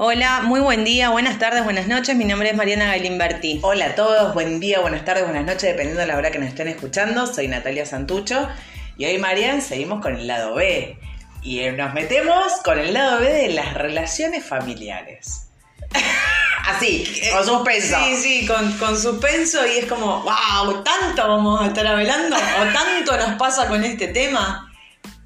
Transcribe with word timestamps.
Hola, 0.00 0.42
muy 0.42 0.60
buen 0.60 0.84
día, 0.84 1.10
buenas 1.10 1.40
tardes, 1.40 1.64
buenas 1.64 1.88
noches. 1.88 2.14
Mi 2.14 2.24
nombre 2.24 2.50
es 2.50 2.54
Mariana 2.54 2.86
Galimberti. 2.86 3.58
Hola 3.64 3.86
a 3.86 3.94
todos, 3.96 4.32
buen 4.32 4.60
día, 4.60 4.78
buenas 4.78 5.04
tardes, 5.04 5.24
buenas 5.24 5.44
noches, 5.44 5.62
dependiendo 5.62 6.00
de 6.00 6.06
la 6.06 6.16
hora 6.16 6.30
que 6.30 6.38
nos 6.38 6.50
estén 6.50 6.68
escuchando. 6.68 7.26
Soy 7.26 7.48
Natalia 7.48 7.84
Santucho 7.84 8.48
y 8.96 9.06
hoy, 9.06 9.18
Marian, 9.18 9.60
seguimos 9.60 10.00
con 10.00 10.14
el 10.14 10.28
lado 10.28 10.54
B. 10.54 10.96
Y 11.42 11.58
eh, 11.58 11.72
nos 11.72 11.94
metemos 11.94 12.52
con 12.64 12.78
el 12.78 12.94
lado 12.94 13.18
B 13.18 13.28
de 13.28 13.48
las 13.48 13.74
relaciones 13.74 14.46
familiares. 14.46 15.48
Así, 16.64 17.04
con 17.32 17.44
suspenso. 17.44 17.96
Sí, 18.04 18.16
sí, 18.18 18.46
con, 18.46 18.70
con 18.78 18.96
suspenso 18.96 19.66
y 19.66 19.78
es 19.78 19.86
como, 19.86 20.22
wow, 20.22 20.84
tanto 20.84 21.26
vamos 21.26 21.60
a 21.60 21.66
estar 21.66 21.84
hablando 21.84 22.36
o 22.36 22.72
tanto 22.72 23.16
nos 23.16 23.36
pasa 23.36 23.66
con 23.66 23.82
este 23.82 24.06
tema. 24.06 24.72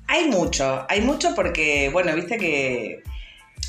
Hay 0.06 0.28
mucho, 0.28 0.86
hay 0.89 1.02
mucho 1.02 1.34
porque, 1.34 1.91
bueno, 1.92 2.14
viste 2.14 2.39
que 2.39 3.02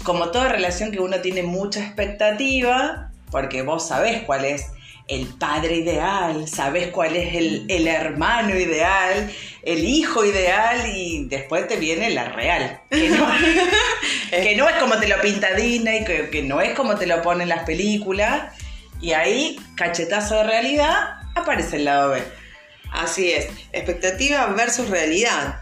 como 0.04 0.32
toda 0.32 0.50
relación 0.50 0.92
que 0.92 1.00
uno 1.00 1.22
tiene 1.22 1.44
mucha 1.44 1.80
expectativa, 1.80 3.12
porque 3.32 3.62
vos 3.62 3.88
sabés 3.88 4.24
cuál 4.24 4.46
es 4.46 4.68
el 5.08 5.28
padre 5.28 5.78
ideal, 5.78 6.48
sabés 6.48 6.88
cuál 6.88 7.16
es 7.16 7.36
el, 7.36 7.66
el 7.68 7.88
hermano 7.88 8.58
ideal, 8.58 9.32
el 9.64 9.84
hijo 9.84 10.24
ideal 10.24 10.88
y 10.94 11.26
después 11.26 11.68
te 11.68 11.76
viene 11.78 12.10
la 12.12 12.30
real. 12.30 12.82
Que 12.90 13.10
no, 13.10 13.28
que 14.30 14.56
no 14.56 14.70
es 14.70 14.76
como 14.78 14.98
te 15.00 15.08
lo 15.08 15.20
pinta 15.22 15.54
Disney, 15.54 16.06
que, 16.06 16.30
que 16.30 16.44
no 16.44 16.62
es 16.62 16.74
como 16.74 16.96
te 16.96 17.06
lo 17.06 17.22
ponen 17.22 17.50
las 17.50 17.64
películas. 17.64 18.54
Y 19.02 19.12
ahí, 19.12 19.60
cachetazo 19.76 20.36
de 20.36 20.44
realidad, 20.44 21.22
aparece 21.36 21.78
el 21.78 21.86
lado 21.86 22.12
B. 22.12 22.24
Así 22.92 23.32
es, 23.32 23.48
expectativa 23.74 24.46
versus 24.48 24.90
realidad. 24.90 25.62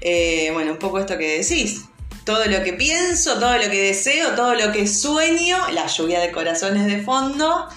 Eh, 0.00 0.50
bueno, 0.52 0.72
un 0.72 0.78
poco 0.78 0.98
esto 0.98 1.16
que 1.16 1.38
decís. 1.38 1.84
Todo 2.24 2.46
lo 2.46 2.62
que 2.62 2.72
pienso, 2.72 3.38
todo 3.38 3.56
lo 3.56 3.70
que 3.70 3.82
deseo, 3.82 4.30
todo 4.34 4.54
lo 4.54 4.72
que 4.72 4.86
sueño, 4.86 5.58
la 5.70 5.86
lluvia 5.86 6.20
de 6.20 6.32
corazones 6.32 6.86
de 6.86 7.02
fondo 7.02 7.68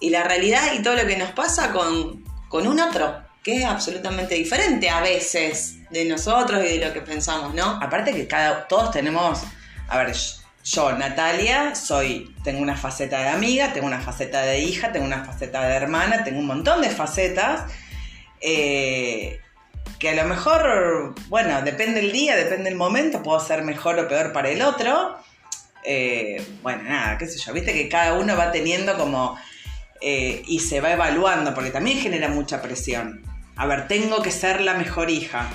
y 0.00 0.10
la 0.10 0.22
realidad 0.22 0.72
y 0.74 0.82
todo 0.82 0.94
lo 0.94 1.06
que 1.06 1.16
nos 1.16 1.32
pasa 1.32 1.72
con, 1.72 2.24
con 2.48 2.66
un 2.66 2.80
otro, 2.80 3.22
que 3.42 3.58
es 3.58 3.64
absolutamente 3.64 4.34
diferente 4.36 4.88
a 4.88 5.00
veces 5.00 5.76
de 5.90 6.04
nosotros 6.04 6.64
y 6.64 6.78
de 6.78 6.86
lo 6.86 6.92
que 6.92 7.00
pensamos, 7.00 7.54
¿no? 7.54 7.78
Aparte 7.82 8.12
que 8.12 8.28
cada, 8.28 8.68
todos 8.68 8.92
tenemos, 8.92 9.40
a 9.88 9.98
ver, 9.98 10.14
yo, 10.62 10.92
Natalia, 10.92 11.74
soy, 11.74 12.34
tengo 12.44 12.60
una 12.60 12.76
faceta 12.76 13.20
de 13.20 13.28
amiga, 13.28 13.72
tengo 13.72 13.86
una 13.86 14.00
faceta 14.00 14.42
de 14.42 14.60
hija, 14.60 14.92
tengo 14.92 15.06
una 15.06 15.24
faceta 15.24 15.66
de 15.66 15.74
hermana, 15.74 16.22
tengo 16.22 16.38
un 16.38 16.46
montón 16.46 16.80
de 16.82 16.90
facetas. 16.90 17.70
eh, 18.40 19.40
que 19.98 20.10
a 20.10 20.14
lo 20.14 20.24
mejor, 20.24 21.14
bueno, 21.28 21.62
depende 21.62 22.00
el 22.00 22.12
día, 22.12 22.36
depende 22.36 22.70
el 22.70 22.76
momento, 22.76 23.22
puedo 23.22 23.40
ser 23.40 23.62
mejor 23.62 23.98
o 23.98 24.08
peor 24.08 24.32
para 24.32 24.48
el 24.48 24.62
otro. 24.62 25.16
Eh, 25.84 26.46
bueno, 26.62 26.82
nada, 26.84 27.18
qué 27.18 27.26
sé 27.26 27.38
yo, 27.38 27.52
viste 27.52 27.72
que 27.72 27.88
cada 27.88 28.14
uno 28.18 28.36
va 28.36 28.52
teniendo 28.52 28.96
como... 28.96 29.38
eh, 30.00 30.42
y 30.46 30.60
se 30.60 30.80
va 30.80 30.92
evaluando, 30.92 31.54
porque 31.54 31.70
también 31.70 31.98
genera 31.98 32.28
mucha 32.28 32.62
presión. 32.62 33.22
A 33.56 33.66
ver, 33.66 33.88
tengo 33.88 34.22
que 34.22 34.30
ser 34.30 34.60
la 34.62 34.74
mejor 34.74 35.10
hija. 35.10 35.48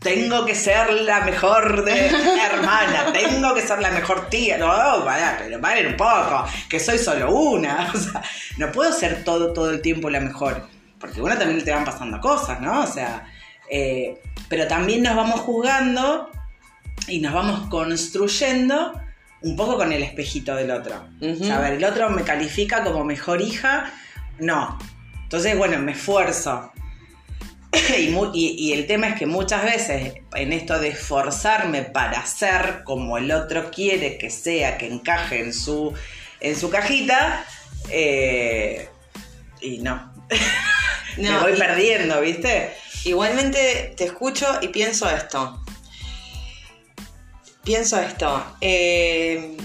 Tengo 0.00 0.46
que 0.46 0.54
ser 0.54 0.90
la 0.94 1.20
mejor 1.20 1.84
de 1.84 2.06
hermana, 2.46 3.12
tengo 3.12 3.54
que 3.54 3.60
ser 3.60 3.80
la 3.80 3.90
mejor 3.90 4.30
tía. 4.30 4.56
No, 4.56 5.04
vaya, 5.04 5.36
pero 5.38 5.60
paren 5.60 5.88
un 5.88 5.96
poco, 5.96 6.46
que 6.70 6.80
soy 6.80 6.98
solo 6.98 7.30
una. 7.30 7.90
O 7.94 7.98
sea, 7.98 8.22
no 8.56 8.72
puedo 8.72 8.92
ser 8.92 9.24
todo, 9.24 9.52
todo 9.52 9.70
el 9.70 9.82
tiempo 9.82 10.08
la 10.08 10.20
mejor. 10.20 10.66
Porque 11.00 11.20
a 11.20 11.22
uno 11.22 11.36
también 11.38 11.64
te 11.64 11.70
van 11.72 11.84
pasando 11.84 12.20
cosas, 12.20 12.60
¿no? 12.60 12.82
O 12.82 12.86
sea, 12.86 13.26
eh, 13.70 14.20
pero 14.48 14.66
también 14.68 15.02
nos 15.02 15.16
vamos 15.16 15.40
juzgando 15.40 16.30
y 17.08 17.20
nos 17.20 17.32
vamos 17.32 17.68
construyendo 17.70 19.00
un 19.42 19.56
poco 19.56 19.76
con 19.76 19.90
el 19.92 20.02
espejito 20.02 20.54
del 20.54 20.70
otro. 20.70 21.08
O 21.22 21.34
sea, 21.44 21.56
a 21.56 21.60
ver, 21.62 21.72
el 21.74 21.84
otro 21.84 22.10
me 22.10 22.22
califica 22.22 22.84
como 22.84 23.04
mejor 23.04 23.40
hija, 23.40 23.90
no. 24.38 24.78
Entonces, 25.22 25.56
bueno, 25.56 25.78
me 25.78 25.92
esfuerzo. 25.92 26.70
y, 27.98 28.08
mu- 28.08 28.32
y- 28.34 28.56
y 28.58 28.72
el 28.74 28.86
tema 28.86 29.08
es 29.08 29.14
que 29.18 29.26
muchas 29.26 29.64
veces 29.64 30.12
en 30.34 30.52
esto 30.52 30.78
de 30.78 30.88
esforzarme 30.88 31.82
para 31.82 32.26
ser 32.26 32.82
como 32.84 33.16
el 33.16 33.30
otro 33.32 33.70
quiere 33.70 34.18
que 34.18 34.28
sea, 34.28 34.76
que 34.76 34.88
encaje 34.88 35.40
en 35.40 35.54
su, 35.54 35.94
en 36.40 36.56
su 36.56 36.68
cajita, 36.68 37.44
eh, 37.88 38.88
y 39.62 39.78
no. 39.78 40.12
me 41.20 41.38
voy 41.40 41.52
y- 41.52 41.58
perdiendo, 41.58 42.20
¿viste? 42.20 42.74
Igualmente 43.04 43.94
te 43.96 44.04
escucho 44.04 44.46
y 44.60 44.68
pienso 44.68 45.08
esto. 45.10 45.62
Pienso 47.64 48.00
esto. 48.00 48.42
eh, 48.60 49.56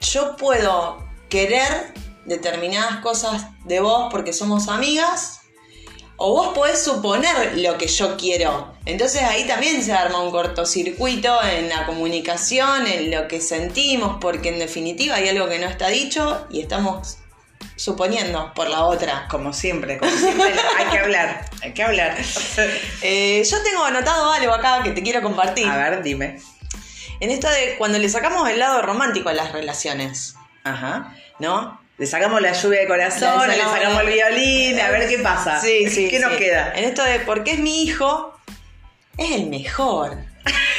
yo 0.00 0.36
puedo 0.36 1.04
querer 1.28 1.92
determinadas 2.26 3.00
cosas 3.00 3.46
de 3.64 3.80
vos 3.80 4.08
porque 4.10 4.32
somos 4.32 4.68
amigas. 4.68 5.40
O 6.18 6.32
vos 6.32 6.54
podés 6.54 6.82
suponer 6.82 7.58
lo 7.58 7.76
que 7.76 7.88
yo 7.88 8.16
quiero. 8.16 8.72
Entonces 8.86 9.22
ahí 9.22 9.46
también 9.46 9.82
se 9.84 9.92
arma 9.92 10.22
un 10.22 10.30
cortocircuito 10.30 11.42
en 11.44 11.68
la 11.68 11.84
comunicación, 11.84 12.86
en 12.86 13.10
lo 13.10 13.28
que 13.28 13.40
sentimos, 13.42 14.16
porque 14.20 14.48
en 14.48 14.58
definitiva 14.58 15.16
hay 15.16 15.28
algo 15.28 15.46
que 15.48 15.58
no 15.58 15.66
está 15.66 15.88
dicho 15.88 16.46
y 16.50 16.60
estamos 16.62 17.18
suponiendo 17.76 18.52
por 18.54 18.68
la 18.68 18.84
otra. 18.84 19.26
Como 19.28 19.52
siempre, 19.52 19.98
como 19.98 20.10
siempre, 20.10 20.54
hay 20.78 20.86
que 20.86 20.98
hablar, 20.98 21.48
hay 21.62 21.72
que 21.72 21.82
hablar. 21.82 22.16
Eh, 23.02 23.44
yo 23.48 23.62
tengo 23.62 23.84
anotado 23.84 24.32
algo 24.32 24.52
acá 24.52 24.82
que 24.82 24.90
te 24.90 25.02
quiero 25.02 25.22
compartir. 25.22 25.68
A 25.68 25.76
ver, 25.76 26.02
dime. 26.02 26.40
En 27.20 27.30
esto 27.30 27.48
de 27.48 27.76
cuando 27.78 27.98
le 27.98 28.08
sacamos 28.08 28.48
el 28.48 28.58
lado 28.58 28.82
romántico 28.82 29.28
a 29.28 29.34
las 29.34 29.52
relaciones, 29.52 30.34
Ajá. 30.64 31.14
¿no? 31.38 31.80
Le 31.98 32.06
sacamos 32.06 32.40
la 32.40 32.52
lluvia 32.52 32.80
de 32.80 32.86
corazón, 32.86 33.48
Le 33.48 33.56
le 33.56 33.62
sacamos 33.62 34.02
el 34.02 34.08
violín, 34.08 34.80
a 34.80 34.90
ver 34.90 35.08
qué 35.08 35.18
pasa. 35.18 35.60
Sí, 35.60 35.88
sí. 35.88 36.08
¿Qué 36.08 36.18
nos 36.18 36.32
queda? 36.32 36.72
En 36.74 36.84
esto 36.84 37.02
de 37.02 37.20
porque 37.20 37.52
es 37.52 37.58
mi 37.58 37.84
hijo, 37.84 38.38
es 39.16 39.32
el 39.32 39.46
mejor. 39.46 40.16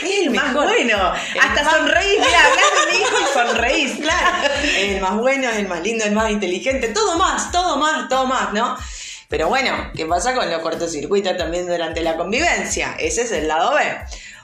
Es 0.04 0.20
el 0.28 0.32
Más 0.32 0.48
mejor. 0.48 0.66
bueno. 0.66 1.14
El 1.34 1.40
Hasta 1.42 1.64
más- 1.64 1.76
sonreís, 1.76 2.20
mira, 2.20 2.46
hablas 2.46 2.66
de 2.86 2.92
mi 2.98 3.04
hijo 3.04 3.16
y 3.20 3.34
sonreís. 3.34 3.96
Claro. 4.00 4.54
El 4.78 5.02
más 5.02 5.16
bueno, 5.18 5.50
es 5.50 5.58
el 5.58 5.68
más 5.68 5.82
lindo, 5.82 6.06
el 6.06 6.12
más 6.14 6.32
inteligente, 6.32 6.90
todo 6.90 7.18
más, 7.18 7.52
todo 7.52 7.78
más, 7.78 8.08
todo 8.10 8.26
más, 8.26 8.54
¿no? 8.54 8.78
Pero 9.30 9.50
bueno, 9.50 9.92
¿qué 9.96 10.06
pasa 10.06 10.34
con 10.34 10.50
los 10.50 10.62
cortocircuitos 10.62 11.36
también 11.38 11.68
durante 11.68 12.02
la 12.02 12.16
convivencia? 12.16 12.96
Ese 12.98 13.24
es 13.24 13.32
el 13.34 13.48
lado 13.48 13.74
B. 13.76 13.82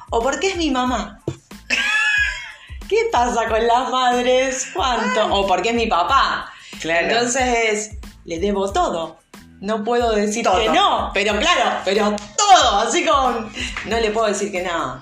O 0.09 0.21
porque 0.21 0.47
es 0.49 0.57
mi 0.57 0.71
mamá. 0.71 1.21
¿Qué 2.89 2.97
pasa 3.11 3.47
con 3.47 3.65
las 3.65 3.89
madres? 3.89 4.67
¿Cuánto? 4.73 5.33
O 5.33 5.47
porque 5.47 5.69
es 5.69 5.75
mi 5.75 5.87
papá. 5.87 6.51
Claro. 6.81 7.07
Entonces, 7.07 7.91
le 8.25 8.39
debo 8.39 8.71
todo. 8.73 9.19
No 9.63 9.83
puedo 9.85 10.11
decir 10.11 10.43
Todo. 10.43 10.59
que 10.59 10.67
no, 10.69 11.09
pero 11.13 11.39
claro, 11.39 11.79
pero 11.85 12.15
todo, 12.37 12.79
así 12.81 13.05
como 13.05 13.49
no 13.85 13.99
le 13.99 14.11
puedo 14.11 14.27
decir 14.27 14.51
que 14.51 14.61
no. 14.61 14.99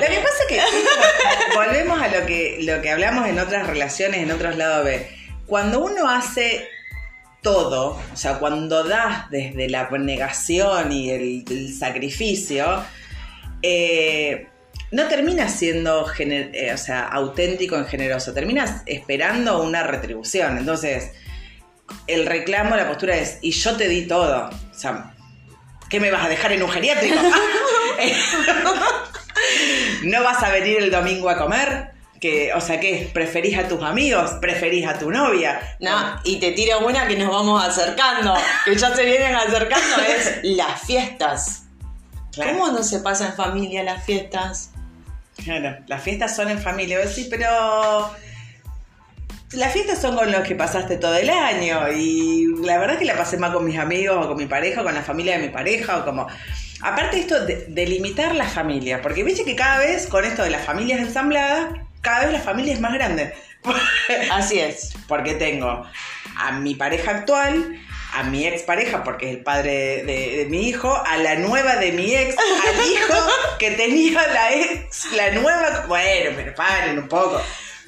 Lo 0.00 0.06
que 0.06 0.20
pasa 0.20 0.34
es 0.42 0.46
que 0.46 1.56
volvemos 1.56 2.00
a 2.00 2.06
lo 2.06 2.24
que, 2.26 2.58
lo 2.60 2.80
que 2.80 2.90
hablamos 2.92 3.26
en 3.26 3.40
otras 3.40 3.66
relaciones, 3.66 4.20
en 4.22 4.30
otros 4.30 4.54
lados 4.56 4.84
B. 4.84 5.04
Cuando 5.46 5.80
uno 5.80 6.08
hace 6.08 6.68
todo, 7.42 7.98
o 8.12 8.16
sea, 8.16 8.38
cuando 8.38 8.84
das 8.84 9.28
desde 9.30 9.68
la 9.68 9.80
abnegación 9.80 10.92
y 10.92 11.10
el, 11.10 11.44
el 11.50 11.74
sacrificio, 11.76 12.84
eh, 13.62 14.46
no 14.92 15.08
terminas 15.08 15.52
siendo 15.52 16.06
gener- 16.06 16.50
eh, 16.54 16.72
o 16.72 16.78
sea, 16.78 17.08
auténtico 17.08 17.76
en 17.76 17.86
generoso, 17.86 18.32
terminas 18.32 18.82
esperando 18.86 19.60
una 19.62 19.82
retribución. 19.82 20.58
Entonces, 20.58 21.10
el 22.06 22.26
reclamo, 22.26 22.76
la 22.76 22.86
postura 22.88 23.16
es, 23.16 23.38
y 23.40 23.52
yo 23.52 23.76
te 23.76 23.88
di 23.88 24.06
todo. 24.06 24.48
O 24.48 24.74
sea, 24.74 25.14
¿qué 25.88 26.00
me 26.00 26.10
vas 26.10 26.24
a 26.24 26.28
dejar 26.28 26.52
en 26.52 26.62
un 26.62 26.70
geriátrico? 26.70 27.16
¿No 30.04 30.22
vas 30.22 30.42
a 30.42 30.50
venir 30.50 30.78
el 30.78 30.90
domingo 30.90 31.28
a 31.30 31.36
comer? 31.36 31.90
Que, 32.20 32.52
o 32.52 32.60
sea, 32.60 32.78
¿qué? 32.80 33.10
¿Preferís 33.12 33.58
a 33.58 33.66
tus 33.66 33.82
amigos? 33.82 34.32
¿Preferís 34.40 34.86
a 34.86 34.98
tu 34.98 35.10
novia? 35.10 35.76
No, 35.80 36.20
y 36.24 36.38
te 36.38 36.52
tiro 36.52 36.86
una 36.86 37.06
que 37.06 37.16
nos 37.16 37.30
vamos 37.30 37.64
acercando, 37.64 38.34
que 38.64 38.76
ya 38.76 38.94
se 38.94 39.04
vienen 39.04 39.34
acercando, 39.34 39.96
es 40.02 40.40
las 40.42 40.82
fiestas. 40.82 41.64
Claro. 42.32 42.52
¿Cómo 42.52 42.72
no 42.72 42.82
se 42.82 43.00
pasa 43.00 43.28
en 43.28 43.32
familia 43.34 43.82
las 43.82 44.04
fiestas? 44.04 44.70
Claro, 45.42 45.78
las 45.86 46.02
fiestas 46.02 46.36
son 46.36 46.50
en 46.50 46.58
familia. 46.60 46.98
Decís, 46.98 47.26
pero 47.30 48.14
las 49.52 49.72
fiestas 49.72 50.00
son 50.00 50.16
con 50.16 50.30
los 50.30 50.42
que 50.42 50.54
pasaste 50.54 50.96
todo 50.96 51.14
el 51.16 51.30
año. 51.30 51.90
Y 51.92 52.46
la 52.64 52.78
verdad 52.78 52.94
es 52.94 53.00
que 53.00 53.04
la 53.04 53.16
pasé 53.16 53.36
más 53.36 53.52
con 53.52 53.64
mis 53.64 53.78
amigos 53.78 54.24
o 54.24 54.28
con 54.28 54.36
mi 54.36 54.46
pareja 54.46 54.80
o 54.80 54.84
con 54.84 54.94
la 54.94 55.02
familia 55.02 55.38
de 55.38 55.46
mi 55.46 55.48
pareja 55.48 55.98
o 55.98 56.04
como... 56.04 56.26
Aparte 56.82 57.18
esto 57.18 57.44
de, 57.44 57.66
de 57.68 57.86
limitar 57.86 58.34
la 58.34 58.48
familia, 58.48 59.02
porque 59.02 59.22
viste 59.22 59.44
que 59.44 59.54
cada 59.54 59.80
vez 59.80 60.06
con 60.06 60.24
esto 60.24 60.42
de 60.42 60.48
las 60.48 60.64
familias 60.64 61.00
ensambladas, 61.00 61.74
cada 62.00 62.20
vez 62.20 62.32
la 62.32 62.40
familia 62.40 62.72
es 62.72 62.80
más 62.80 62.94
grande. 62.94 63.34
Así 64.32 64.58
es. 64.58 64.94
porque 65.06 65.34
tengo 65.34 65.84
a 66.38 66.52
mi 66.52 66.74
pareja 66.74 67.10
actual 67.10 67.78
a 68.14 68.24
mi 68.24 68.46
ex 68.46 68.62
pareja, 68.62 69.04
porque 69.04 69.30
es 69.30 69.36
el 69.36 69.42
padre 69.42 70.02
de, 70.04 70.36
de 70.38 70.46
mi 70.48 70.68
hijo, 70.68 71.00
a 71.06 71.16
la 71.18 71.36
nueva 71.36 71.76
de 71.76 71.92
mi 71.92 72.12
ex, 72.14 72.36
al 72.36 72.86
hijo 72.86 73.14
que 73.58 73.70
tenía 73.72 74.26
la 74.26 74.52
ex, 74.52 75.12
la 75.12 75.30
nueva. 75.32 75.84
Bueno, 75.86 76.32
pero 76.34 76.54
paren 76.54 76.98
un 76.98 77.08
poco. 77.08 77.40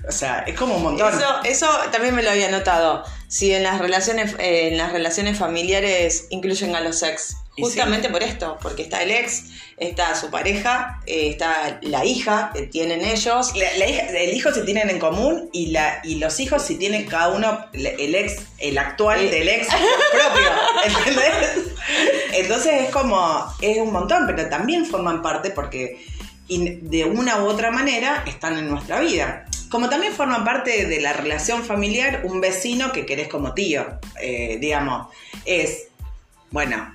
O 0.09 0.13
sea, 0.13 0.41
es 0.47 0.57
como 0.57 0.77
un 0.77 0.83
montón. 0.83 1.15
Eso, 1.15 1.43
eso 1.45 1.69
también 1.93 2.15
me 2.15 2.23
lo 2.23 2.31
había 2.31 2.51
notado. 2.51 3.05
Si 3.29 3.53
en 3.55 3.63
las 3.63 3.79
relaciones, 3.81 4.35
eh, 4.39 4.69
en 4.73 4.79
las 4.79 4.93
relaciones 4.93 5.39
familiares 5.39 6.27
incluyen 6.31 6.75
a 6.75 6.81
los 6.81 7.03
ex. 7.03 7.37
Justamente 7.59 8.09
por 8.09 8.23
esto, 8.23 8.57
porque 8.63 8.83
está 8.83 9.03
el 9.03 9.11
ex, 9.11 9.45
está 9.77 10.15
su 10.15 10.31
pareja, 10.31 11.01
eh, 11.07 11.29
está 11.29 11.79
la 11.83 12.03
hija 12.05 12.51
que 12.55 12.63
tienen 12.63 13.05
ellos. 13.05 13.55
La- 13.55 13.77
la 13.77 13.87
hija- 13.87 14.07
el 14.09 14.33
hijo 14.35 14.53
se 14.53 14.63
tienen 14.63 14.89
en 14.89 14.99
común 14.99 15.51
y, 15.53 15.67
la, 15.67 16.01
y 16.03 16.15
los 16.15 16.41
hijos 16.41 16.63
si 16.63 16.77
tienen 16.77 17.05
cada 17.05 17.29
uno 17.29 17.67
el 17.75 18.15
ex, 18.15 18.37
el 18.59 18.79
actual 18.79 19.21
Eh. 19.21 19.31
del 19.31 19.49
ex 19.51 19.67
propio. 20.13 20.49
¿Entendés? 20.99 21.35
Entonces 22.33 22.85
es 22.85 22.91
como, 22.91 23.55
es 23.61 23.79
un 23.79 23.93
montón, 23.93 24.25
pero 24.27 24.49
también 24.49 24.87
forman 24.87 25.21
parte 25.21 25.51
porque 25.51 26.05
in- 26.49 26.89
de 26.91 27.05
una 27.05 27.43
u 27.43 27.47
otra 27.49 27.71
manera 27.71 28.25
están 28.27 28.59
en 28.59 28.71
nuestra 28.71 29.01
vida. 29.01 29.45
Como 29.73 29.89
también 29.89 30.13
forman 30.13 30.45
parte 30.45 30.85
de 30.87 31.01
la 31.01 31.15
relación 31.15 31.65
familiar 31.65 32.21
un 32.25 32.41
vecino 32.43 32.93
que 32.93 33.07
querés 33.07 33.27
como 33.29 33.55
tío, 33.55 33.99
eh, 34.21 34.59
digamos, 34.61 35.09
es, 35.47 35.89
bueno, 36.51 36.95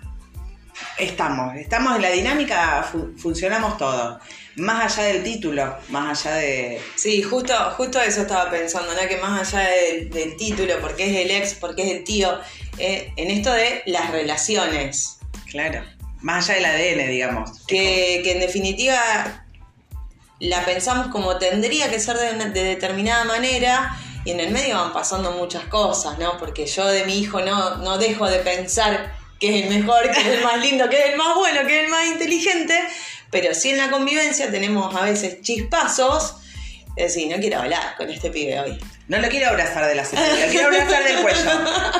estamos, 0.99 1.55
estamos 1.55 1.95
en 1.95 2.03
la 2.03 2.11
dinámica, 2.11 2.83
fu- 2.83 3.13
funcionamos 3.17 3.77
todos, 3.79 4.21
más 4.57 4.95
allá 4.97 5.07
del 5.07 5.23
título, 5.23 5.75
más 5.89 6.23
allá 6.25 6.35
de... 6.37 6.81
Sí, 6.95 7.23
justo, 7.23 7.53
justo 7.71 7.99
eso 7.99 8.21
estaba 8.21 8.49
pensando, 8.51 8.93
¿no? 8.93 9.07
Que 9.09 9.17
más 9.17 9.53
allá 9.53 9.69
del, 9.69 10.09
del 10.11 10.37
título, 10.37 10.75
porque 10.79 11.09
es 11.09 11.25
el 11.25 11.31
ex, 11.31 11.55
porque 11.55 11.81
es 11.83 11.91
el 11.97 12.03
tío, 12.03 12.39
eh, 12.77 13.11
en 13.15 13.31
esto 13.31 13.51
de 13.53 13.81
las 13.87 14.11
relaciones. 14.11 15.17
Claro, 15.49 15.83
más 16.21 16.47
allá 16.49 16.73
del 16.73 16.99
ADN, 16.99 17.09
digamos. 17.09 17.65
que, 17.65 18.21
que 18.23 18.33
en 18.33 18.39
definitiva 18.39 19.46
la 20.39 20.63
pensamos 20.65 21.07
como 21.07 21.37
tendría 21.37 21.89
que 21.89 21.99
ser 21.99 22.17
de, 22.17 22.49
de 22.49 22.63
determinada 22.63 23.23
manera 23.23 23.97
y 24.23 24.31
en 24.31 24.39
el 24.39 24.51
medio 24.51 24.75
van 24.75 24.93
pasando 24.93 25.31
muchas 25.31 25.63
cosas, 25.65 26.19
¿no? 26.19 26.37
Porque 26.37 26.65
yo 26.65 26.85
de 26.85 27.05
mi 27.05 27.19
hijo 27.19 27.39
no, 27.41 27.77
no 27.77 27.97
dejo 27.97 28.27
de 28.27 28.39
pensar 28.39 29.15
que 29.39 29.57
es 29.59 29.65
el 29.65 29.69
mejor, 29.69 30.11
que 30.11 30.19
es 30.19 30.25
el 30.27 30.43
más 30.43 30.59
lindo, 30.59 30.89
que 30.89 30.97
es 30.97 31.05
el 31.11 31.17
más 31.17 31.35
bueno, 31.35 31.65
que 31.65 31.79
es 31.79 31.85
el 31.85 31.89
más 31.89 32.05
inteligente, 32.07 32.77
pero 33.31 33.53
sí 33.53 33.69
en 33.69 33.77
la 33.77 33.89
convivencia 33.89 34.51
tenemos 34.51 34.93
a 34.95 35.01
veces 35.03 35.41
chispazos, 35.41 36.35
es 36.95 37.13
decir, 37.13 37.33
no 37.33 37.39
quiero 37.39 37.59
hablar 37.59 37.95
con 37.95 38.09
este 38.09 38.31
pibe 38.31 38.59
hoy. 38.59 38.79
No 39.07 39.19
lo 39.19 39.29
quiero 39.29 39.49
abrazar 39.49 39.85
de 39.85 39.95
la 39.95 40.03
cintura, 40.03 40.45
lo 40.45 40.51
quiero 40.51 40.67
abrazar 40.67 41.03
del 41.03 41.21
cuello. 41.21 41.51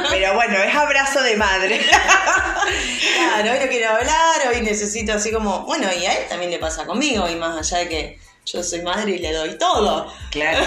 Pero 0.09 0.33
bueno, 0.33 0.57
es 0.57 0.75
abrazo 0.75 1.21
de 1.21 1.35
madre. 1.37 1.79
Claro, 1.79 3.51
hoy 3.53 3.59
no 3.59 3.69
quiero 3.69 3.89
hablar, 3.91 4.47
hoy 4.51 4.61
necesito 4.61 5.13
así 5.13 5.31
como, 5.31 5.61
bueno, 5.61 5.87
y 5.93 6.05
a 6.05 6.13
él 6.13 6.27
también 6.27 6.51
le 6.51 6.59
pasa 6.59 6.85
conmigo, 6.85 7.29
y 7.29 7.35
más 7.35 7.57
allá 7.57 7.83
de 7.83 7.89
que 7.89 8.19
yo 8.51 8.63
soy 8.63 8.81
madre 8.81 9.11
y 9.11 9.19
le 9.19 9.33
doy 9.33 9.57
todo. 9.57 10.11
Claro. 10.31 10.65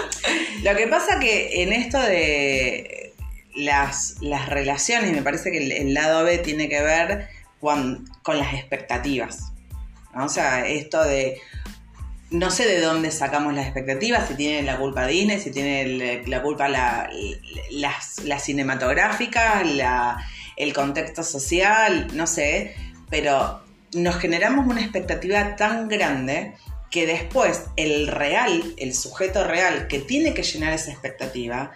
Lo 0.62 0.76
que 0.76 0.86
pasa 0.88 1.18
que 1.20 1.62
en 1.62 1.72
esto 1.72 1.98
de 2.00 3.14
las, 3.54 4.16
las 4.20 4.48
relaciones, 4.48 5.12
me 5.12 5.22
parece 5.22 5.50
que 5.50 5.58
el, 5.58 5.72
el 5.72 5.94
lado 5.94 6.24
B 6.24 6.38
tiene 6.38 6.68
que 6.68 6.82
ver 6.82 7.28
con, 7.60 8.08
con 8.22 8.38
las 8.38 8.54
expectativas. 8.54 9.52
¿no? 10.14 10.24
O 10.24 10.28
sea, 10.28 10.66
esto 10.66 11.02
de. 11.04 11.40
No 12.30 12.50
sé 12.50 12.66
de 12.66 12.80
dónde 12.80 13.10
sacamos 13.10 13.52
las 13.54 13.66
expectativas, 13.66 14.26
si 14.26 14.34
tiene 14.34 14.62
la 14.62 14.78
culpa 14.78 15.06
Disney, 15.06 15.38
si 15.38 15.50
tiene 15.50 15.82
el- 15.82 16.30
la 16.30 16.40
culpa 16.40 16.66
la, 16.66 17.10
las, 17.72 18.20
las 18.24 18.42
cinematográficas, 18.44 19.66
la, 19.70 20.16
el 20.56 20.72
contexto 20.72 21.22
social, 21.24 22.08
no 22.14 22.26
sé, 22.26 22.74
pero 23.10 23.60
nos 23.92 24.16
generamos 24.16 24.66
una 24.66 24.80
expectativa 24.80 25.56
tan 25.56 25.88
grande 25.88 26.54
que 26.92 27.06
después 27.06 27.64
el 27.76 28.06
real, 28.06 28.74
el 28.76 28.94
sujeto 28.94 29.42
real 29.44 29.88
que 29.88 29.98
tiene 29.98 30.34
que 30.34 30.42
llenar 30.42 30.74
esa 30.74 30.92
expectativa, 30.92 31.72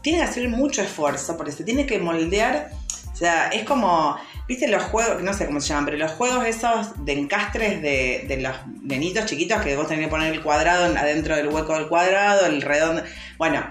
tiene 0.00 0.20
que 0.20 0.24
hacer 0.24 0.48
mucho 0.48 0.80
esfuerzo 0.80 1.36
porque 1.36 1.52
se 1.52 1.64
tiene 1.64 1.84
que 1.84 1.98
moldear. 1.98 2.70
O 3.12 3.14
sea, 3.16 3.48
es 3.48 3.64
como, 3.64 4.16
viste 4.48 4.68
los 4.68 4.82
juegos, 4.84 5.22
no 5.22 5.34
sé 5.34 5.46
cómo 5.46 5.60
se 5.60 5.68
llaman, 5.68 5.84
pero 5.84 5.98
los 5.98 6.12
juegos 6.12 6.46
esos 6.46 7.04
de 7.04 7.12
encastres 7.12 7.82
de, 7.82 8.38
los 8.40 8.56
nenitos 8.82 9.26
chiquitos 9.26 9.60
que 9.60 9.76
vos 9.76 9.86
tenés 9.86 10.06
que 10.06 10.10
poner 10.10 10.32
el 10.32 10.42
cuadrado 10.42 10.86
en- 10.86 10.96
adentro 10.96 11.36
del 11.36 11.48
hueco 11.48 11.74
del 11.74 11.88
cuadrado, 11.88 12.46
el 12.46 12.62
redondo. 12.62 13.02
Bueno, 13.36 13.66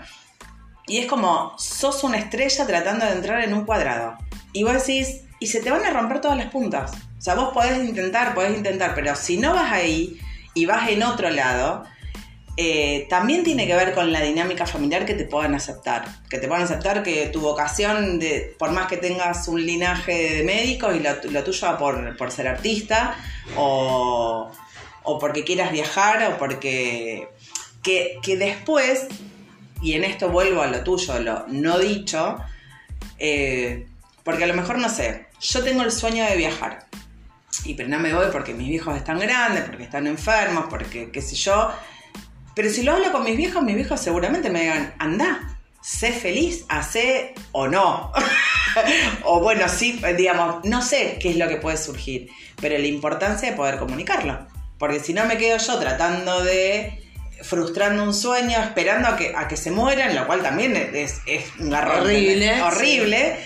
y 0.85 0.99
es 0.99 1.07
como, 1.07 1.55
sos 1.57 2.03
una 2.03 2.17
estrella 2.17 2.67
tratando 2.67 3.05
de 3.05 3.13
entrar 3.13 3.43
en 3.43 3.53
un 3.55 3.65
cuadrado. 3.65 4.15
Y 4.53 4.63
vos 4.63 4.73
decís, 4.73 5.21
y 5.39 5.47
se 5.47 5.59
te 5.61 5.71
van 5.71 5.83
a 5.83 5.89
romper 5.89 6.21
todas 6.21 6.37
las 6.37 6.51
puntas. 6.51 6.91
O 7.17 7.21
sea, 7.21 7.33
vos 7.33 7.51
podés 7.51 7.83
intentar, 7.83 8.35
podés 8.35 8.55
intentar, 8.55 8.93
pero 8.93 9.15
si 9.15 9.37
no 9.37 9.55
vas 9.55 9.71
ahí 9.71 10.19
y 10.55 10.65
vas 10.65 10.89
en 10.89 11.03
otro 11.03 11.29
lado, 11.29 11.83
eh, 12.57 13.05
también 13.09 13.43
tiene 13.43 13.67
que 13.67 13.75
ver 13.75 13.93
con 13.93 14.13
la 14.13 14.21
dinámica 14.21 14.65
familiar 14.65 15.05
que 15.05 15.13
te 15.13 15.25
puedan 15.25 15.53
aceptar. 15.55 16.05
Que 16.29 16.37
te 16.37 16.47
puedan 16.47 16.63
aceptar 16.63 17.03
que 17.03 17.27
tu 17.27 17.41
vocación, 17.41 18.17
de, 18.17 18.55
por 18.57 18.71
más 18.71 18.87
que 18.87 18.97
tengas 18.97 19.47
un 19.49 19.63
linaje 19.65 20.37
de 20.37 20.43
médicos 20.43 20.95
y 20.95 20.99
lo, 21.01 21.43
tuyo 21.43 21.77
por, 21.77 22.15
por 22.17 22.31
ser 22.31 22.47
artista, 22.47 23.17
o, 23.57 24.49
o 25.03 25.19
porque 25.19 25.43
quieras 25.43 25.71
viajar, 25.71 26.31
o 26.31 26.37
porque. 26.37 27.27
Que, 27.83 28.17
que 28.23 28.35
después, 28.35 29.05
y 29.81 29.93
en 29.93 30.03
esto 30.03 30.29
vuelvo 30.29 30.61
a 30.63 30.67
lo 30.67 30.83
tuyo, 30.83 31.19
lo 31.19 31.45
no 31.49 31.77
dicho, 31.77 32.37
eh, 33.19 33.85
porque 34.23 34.45
a 34.45 34.47
lo 34.47 34.55
mejor 34.55 34.79
no 34.79 34.89
sé, 34.89 35.27
yo 35.39 35.63
tengo 35.63 35.83
el 35.83 35.91
sueño 35.91 36.25
de 36.25 36.35
viajar. 36.35 36.87
Y 37.63 37.75
pero 37.75 37.89
no 37.89 37.99
me 37.99 38.13
voy 38.13 38.27
porque 38.31 38.53
mis 38.53 38.67
viejos 38.67 38.95
están 38.97 39.19
grandes, 39.19 39.63
porque 39.63 39.83
están 39.83 40.07
enfermos, 40.07 40.65
porque 40.69 41.11
qué 41.11 41.21
sé 41.21 41.35
yo. 41.35 41.71
Pero 42.53 42.69
si 42.69 42.83
lo 42.83 42.93
hablo 42.93 43.11
con 43.11 43.23
mis 43.23 43.37
viejos, 43.37 43.63
mis 43.63 43.75
viejos 43.75 43.99
seguramente 43.99 44.49
me 44.49 44.61
digan, 44.61 44.93
anda, 44.99 45.57
sé 45.81 46.11
feliz, 46.11 46.65
hace 46.69 47.33
o 47.51 47.67
no. 47.67 48.11
o 49.23 49.39
bueno, 49.41 49.67
sí, 49.69 50.01
digamos, 50.17 50.63
no 50.65 50.81
sé 50.81 51.17
qué 51.21 51.31
es 51.31 51.37
lo 51.37 51.47
que 51.47 51.57
puede 51.57 51.77
surgir, 51.77 52.29
pero 52.59 52.77
la 52.77 52.87
importancia 52.87 53.49
de 53.49 53.55
poder 53.55 53.77
comunicarlo. 53.77 54.47
Porque 54.77 54.99
si 54.99 55.13
no 55.13 55.25
me 55.25 55.37
quedo 55.37 55.57
yo 55.57 55.79
tratando 55.79 56.43
de 56.43 57.01
frustrando 57.41 58.03
un 58.03 58.13
sueño, 58.13 58.57
esperando 58.61 59.09
a 59.09 59.17
que, 59.17 59.33
a 59.35 59.47
que 59.47 59.57
se 59.57 59.71
mueran, 59.71 60.15
lo 60.15 60.25
cual 60.25 60.41
también 60.41 60.75
es, 60.75 61.21
es 61.25 61.43
un 61.59 61.69
garrón. 61.69 62.01
Horrible. 62.01 62.61
Horrible. 62.61 63.37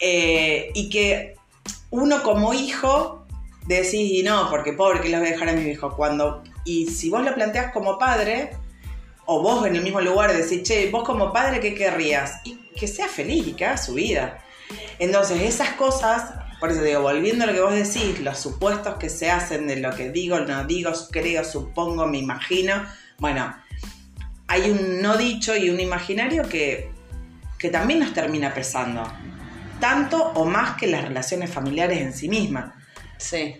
Eh, 0.00 0.70
y 0.74 0.90
que 0.90 1.34
uno 1.90 2.22
como 2.22 2.54
hijo 2.54 3.17
decís, 3.76 4.10
y 4.12 4.22
no, 4.22 4.48
porque 4.50 4.72
pobre, 4.72 5.00
que 5.00 5.08
los 5.08 5.20
voy 5.20 5.28
a 5.28 5.32
dejar 5.32 5.48
a 5.50 5.52
mi 5.52 5.70
hijo. 5.70 5.94
Cuando, 5.94 6.42
y 6.64 6.86
si 6.86 7.10
vos 7.10 7.24
lo 7.24 7.34
planteas 7.34 7.72
como 7.72 7.98
padre, 7.98 8.50
o 9.26 9.42
vos 9.42 9.66
en 9.66 9.76
el 9.76 9.82
mismo 9.82 10.00
lugar 10.00 10.34
decís, 10.34 10.62
che, 10.62 10.90
vos 10.90 11.04
como 11.04 11.32
padre, 11.32 11.60
¿qué 11.60 11.74
querrías? 11.74 12.40
Y 12.44 12.56
que 12.78 12.88
sea 12.88 13.08
feliz 13.08 13.46
y 13.46 13.52
que 13.52 13.66
haga 13.66 13.76
su 13.76 13.94
vida. 13.94 14.42
Entonces, 14.98 15.42
esas 15.42 15.70
cosas, 15.72 16.32
por 16.60 16.70
eso 16.70 16.82
digo, 16.82 17.02
volviendo 17.02 17.44
a 17.44 17.46
lo 17.46 17.52
que 17.52 17.60
vos 17.60 17.74
decís, 17.74 18.20
los 18.20 18.38
supuestos 18.38 18.96
que 18.96 19.10
se 19.10 19.30
hacen 19.30 19.66
de 19.66 19.76
lo 19.76 19.94
que 19.94 20.10
digo, 20.10 20.40
no 20.40 20.64
digo, 20.64 20.92
creo, 21.10 21.44
supongo, 21.44 22.06
me 22.06 22.18
imagino, 22.18 22.86
bueno, 23.18 23.54
hay 24.46 24.70
un 24.70 25.02
no 25.02 25.16
dicho 25.16 25.54
y 25.54 25.68
un 25.68 25.78
imaginario 25.78 26.48
que, 26.48 26.90
que 27.58 27.68
también 27.68 28.00
nos 28.00 28.14
termina 28.14 28.54
pesando, 28.54 29.02
tanto 29.78 30.32
o 30.34 30.46
más 30.46 30.76
que 30.76 30.86
las 30.86 31.04
relaciones 31.04 31.50
familiares 31.50 32.00
en 32.00 32.14
sí 32.14 32.28
mismas. 32.28 32.77
Sí. 33.18 33.56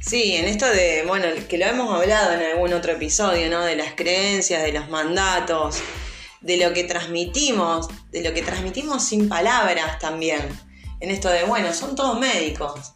Sí, 0.00 0.36
en 0.36 0.44
esto 0.46 0.66
de, 0.66 1.04
bueno, 1.06 1.26
que 1.48 1.58
lo 1.58 1.66
hemos 1.66 1.92
hablado 1.94 2.32
en 2.32 2.40
algún 2.40 2.72
otro 2.72 2.92
episodio, 2.92 3.50
¿no? 3.50 3.64
De 3.64 3.76
las 3.76 3.94
creencias, 3.94 4.62
de 4.62 4.72
los 4.72 4.88
mandatos, 4.88 5.78
de 6.40 6.56
lo 6.56 6.72
que 6.72 6.84
transmitimos, 6.84 7.88
de 8.10 8.22
lo 8.22 8.32
que 8.32 8.42
transmitimos 8.42 9.04
sin 9.04 9.28
palabras 9.28 9.98
también. 9.98 10.40
En 11.00 11.10
esto 11.10 11.28
de, 11.28 11.44
bueno, 11.44 11.74
son 11.74 11.96
todos 11.96 12.18
médicos. 12.18 12.94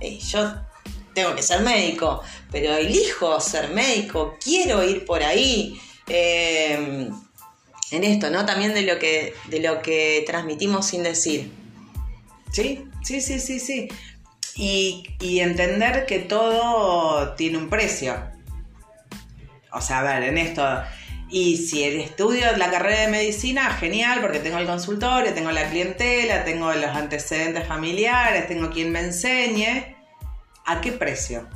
Yo 0.00 0.52
tengo 1.14 1.34
que 1.34 1.42
ser 1.42 1.60
médico, 1.60 2.22
pero 2.50 2.74
elijo 2.74 3.40
ser 3.40 3.70
médico, 3.70 4.36
quiero 4.42 4.82
ir 4.82 5.04
por 5.04 5.22
ahí. 5.22 5.80
Eh, 6.08 7.08
en 7.92 8.04
esto, 8.04 8.30
¿no? 8.30 8.44
También 8.46 8.74
de 8.74 8.82
lo 8.82 8.98
que, 8.98 9.34
de 9.48 9.60
lo 9.60 9.82
que 9.82 10.24
transmitimos 10.26 10.86
sin 10.86 11.02
decir. 11.02 11.52
Sí, 12.50 12.84
sí, 13.02 13.20
sí, 13.20 13.38
sí, 13.38 13.60
sí. 13.60 13.88
Y, 14.56 15.08
entender 15.40 16.06
que 16.06 16.18
todo 16.18 17.34
tiene 17.34 17.58
un 17.58 17.70
precio. 17.70 18.14
O 19.72 19.80
sea, 19.80 20.00
a 20.00 20.02
ver, 20.02 20.24
en 20.24 20.38
esto. 20.38 20.62
Y 21.30 21.56
si 21.56 21.82
estudio 21.82 22.56
la 22.58 22.70
carrera 22.70 23.00
de 23.00 23.08
medicina, 23.08 23.70
genial, 23.70 24.20
porque 24.20 24.38
tengo 24.38 24.58
el 24.58 24.66
consultorio, 24.66 25.32
tengo 25.32 25.50
la 25.50 25.68
clientela, 25.70 26.44
tengo 26.44 26.70
los 26.74 26.90
antecedentes 26.94 27.66
familiares, 27.66 28.46
tengo 28.48 28.70
quien 28.70 28.92
me 28.92 29.00
enseñe. 29.00 29.96
¿A 30.66 30.80
qué 30.82 30.92
precio? 30.92 31.48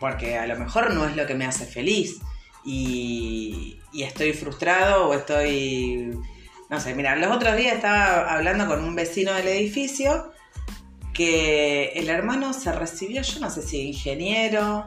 Porque 0.00 0.36
a 0.36 0.46
lo 0.46 0.58
mejor 0.58 0.92
no 0.92 1.06
es 1.06 1.14
lo 1.14 1.26
que 1.26 1.34
me 1.34 1.46
hace 1.46 1.66
feliz. 1.66 2.18
Y 2.64 3.80
estoy 3.94 4.32
frustrado 4.32 5.08
o 5.08 5.14
estoy 5.14 6.18
No 6.68 6.80
sé, 6.80 6.94
mira, 6.94 7.16
los 7.16 7.34
otros 7.34 7.56
días 7.56 7.74
estaba 7.74 8.32
hablando 8.32 8.66
con 8.66 8.84
un 8.84 8.94
vecino 8.96 9.32
del 9.32 9.48
edificio 9.48 10.32
que 11.20 11.92
el 11.96 12.08
hermano 12.08 12.54
se 12.54 12.72
recibió, 12.72 13.20
yo 13.20 13.40
no 13.40 13.50
sé 13.50 13.60
si 13.60 13.88
ingeniero 13.88 14.86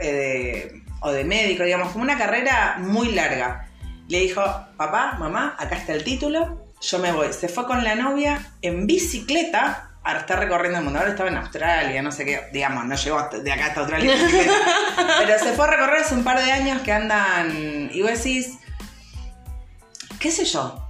eh, 0.00 0.82
o 1.00 1.12
de 1.12 1.24
médico, 1.24 1.62
digamos, 1.62 1.92
como 1.92 2.04
una 2.04 2.16
carrera 2.16 2.76
muy 2.78 3.12
larga. 3.12 3.68
Le 4.08 4.20
dijo, 4.20 4.40
papá, 4.78 5.16
mamá, 5.18 5.54
acá 5.58 5.76
está 5.76 5.92
el 5.92 6.02
título, 6.02 6.72
yo 6.80 6.98
me 7.00 7.12
voy. 7.12 7.34
Se 7.34 7.48
fue 7.48 7.66
con 7.66 7.84
la 7.84 7.94
novia 7.96 8.54
en 8.62 8.86
bicicleta 8.86 9.90
a 10.02 10.16
estar 10.16 10.38
recorriendo 10.38 10.78
el 10.78 10.84
mundo. 10.84 11.00
Ahora 11.00 11.10
estaba 11.10 11.28
en 11.28 11.36
Australia, 11.36 12.00
no 12.00 12.12
sé 12.12 12.24
qué, 12.24 12.40
digamos, 12.50 12.86
no 12.86 12.94
llegó 12.94 13.28
de 13.28 13.52
acá 13.52 13.66
hasta 13.66 13.80
Australia 13.80 14.14
pero 15.18 15.38
se 15.38 15.52
fue 15.52 15.66
a 15.66 15.70
recorrer 15.70 16.00
hace 16.00 16.14
un 16.14 16.24
par 16.24 16.42
de 16.42 16.50
años 16.50 16.80
que 16.80 16.92
andan, 16.92 17.90
y 17.92 18.00
vos 18.00 18.10
decís, 18.10 18.58
qué 20.18 20.30
sé 20.30 20.46
yo, 20.46 20.80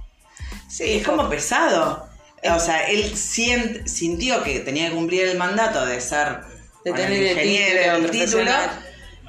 Sí, 0.69 0.97
es 0.97 1.05
como 1.05 1.29
pesado. 1.29 2.14
O 2.53 2.59
sea, 2.59 2.83
él 2.87 3.13
sient- 3.13 3.85
sintió 3.87 4.43
que 4.43 4.59
tenía 4.59 4.89
que 4.89 4.95
cumplir 4.95 5.25
el 5.25 5.37
mandato 5.37 5.85
de 5.85 5.99
ser 6.01 6.41
De 6.83 6.91
bueno, 6.91 6.97
tener 7.05 7.21
el 7.23 7.29
ingeniero, 7.31 7.79
título 7.79 8.05
el 8.05 8.11
título, 8.11 8.51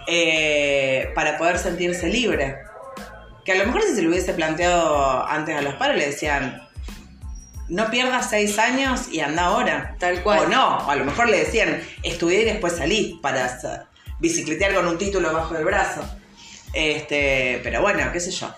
eh, 0.09 1.11
para 1.15 1.39
poder 1.39 1.59
sentirse 1.59 2.07
libre. 2.09 2.57
Que 3.45 3.53
a 3.53 3.55
lo 3.57 3.67
mejor 3.67 3.83
si 3.83 3.95
se 3.95 4.03
lo 4.03 4.11
hubiese 4.11 4.35
planteado 4.35 5.27
antes 5.27 5.57
a 5.57 5.63
los 5.63 5.75
padres 5.75 5.99
le 5.99 6.07
decían, 6.07 6.63
no 7.69 7.91
pierdas 7.91 8.29
seis 8.31 8.59
años 8.59 9.09
y 9.11 9.21
anda 9.21 9.45
ahora. 9.47 9.97
Tal 9.99 10.23
cual. 10.23 10.41
O 10.41 10.47
no, 10.49 10.79
o 10.79 10.91
a 10.91 10.97
lo 10.97 11.05
mejor 11.05 11.29
le 11.29 11.39
decían, 11.39 11.83
estudié 12.03 12.43
y 12.43 12.45
después 12.45 12.75
salí 12.77 13.19
para 13.23 13.59
bicicletear 14.21 14.75
con 14.75 14.87
un 14.87 14.99
título 14.99 15.33
bajo 15.33 15.57
el 15.57 15.65
brazo. 15.65 16.03
Este, 16.73 17.61
pero 17.63 17.81
bueno, 17.83 18.11
qué 18.13 18.21
sé 18.21 18.31
yo. 18.31 18.55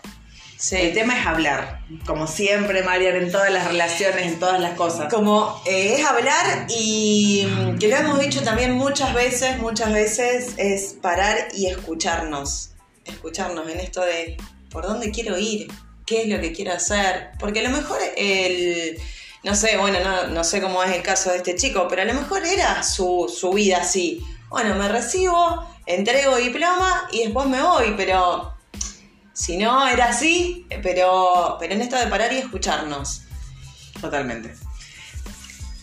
Sí. 0.59 0.77
El 0.77 0.93
tema 0.93 1.17
es 1.17 1.25
hablar, 1.25 1.83
como 2.05 2.27
siempre, 2.27 2.83
Marian, 2.83 3.15
en 3.15 3.31
todas 3.31 3.53
las 3.53 3.69
relaciones, 3.69 4.27
en 4.27 4.41
todas 4.41 4.61
las 4.61 4.73
cosas. 4.73 5.13
Como 5.13 5.63
eh, 5.65 5.95
es 5.97 6.05
hablar 6.05 6.67
y 6.69 7.47
mm, 7.49 7.79
que 7.79 7.87
lo 7.87 7.97
hemos 7.97 8.19
dicho 8.19 8.43
también 8.43 8.73
muchas 8.73 9.15
veces, 9.15 9.59
muchas 9.59 9.93
veces 9.93 10.55
es 10.57 10.97
parar 11.01 11.49
y 11.55 11.67
escucharnos. 11.67 12.71
Escucharnos 13.05 13.71
en 13.71 13.79
esto 13.79 14.01
de 14.01 14.37
por 14.71 14.85
dónde 14.85 15.13
quiero 15.13 15.39
ir, 15.39 15.71
qué 16.05 16.23
es 16.23 16.29
lo 16.29 16.41
que 16.41 16.53
quiero 16.53 16.73
hacer. 16.73 17.31
Porque 17.39 17.61
a 17.61 17.63
lo 17.63 17.71
mejor 17.71 18.01
el. 18.17 18.99
No 19.45 19.55
sé, 19.55 19.77
bueno, 19.77 20.01
no, 20.01 20.27
no 20.27 20.43
sé 20.43 20.61
cómo 20.61 20.83
es 20.83 20.91
el 20.91 21.03
caso 21.03 21.31
de 21.31 21.37
este 21.37 21.55
chico, 21.55 21.87
pero 21.89 22.03
a 22.03 22.05
lo 22.05 22.15
mejor 22.15 22.45
era 22.45 22.83
su, 22.83 23.33
su 23.33 23.51
vida 23.51 23.79
así. 23.83 24.21
Bueno, 24.49 24.75
me 24.75 24.89
recibo, 24.89 25.65
entrego 25.87 26.37
diploma 26.37 27.09
y 27.13 27.23
después 27.23 27.47
me 27.47 27.63
voy, 27.63 27.95
pero 27.97 28.58
si 29.39 29.57
no 29.57 29.87
era 29.87 30.07
así, 30.07 30.67
pero, 30.83 31.57
pero 31.61 31.73
en 31.73 31.81
esto 31.81 31.97
de 31.97 32.09
parar 32.09 32.33
y 32.33 32.39
escucharnos. 32.39 33.23
Totalmente. 34.01 34.53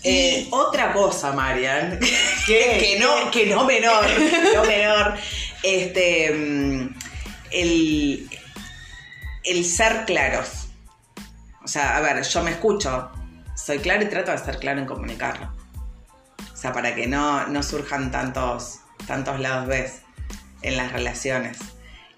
Eh, 0.03 0.45
y 0.45 0.47
otra 0.51 0.91
cosa, 0.91 1.31
Marian, 1.31 1.97
que 2.45 2.97
no, 2.99 3.31
que 3.31 3.45
no 3.45 3.63
menor, 3.63 4.05
no 4.53 4.63
menor, 4.65 5.15
este, 5.63 6.33
mm, 6.33 6.95
el, 7.51 8.29
el 9.45 9.65
ser 9.65 10.03
claros. 10.03 10.67
O 11.63 11.67
sea, 11.69 11.95
a 11.95 12.01
ver, 12.01 12.21
yo 12.23 12.43
me 12.43 12.51
escucho, 12.51 13.09
soy 13.55 13.79
claro 13.79 14.03
y 14.03 14.07
trato 14.07 14.31
de 14.31 14.37
ser 14.37 14.59
claro 14.59 14.81
en 14.81 14.85
comunicarlo. 14.85 15.49
O 16.53 16.57
sea, 16.57 16.73
para 16.73 16.93
que 16.93 17.07
no, 17.07 17.47
no 17.47 17.63
surjan 17.63 18.11
tantos, 18.11 18.81
tantos 19.07 19.39
lados 19.39 19.67
B 19.67 19.89
en 20.61 20.75
las 20.75 20.91
relaciones. 20.91 21.57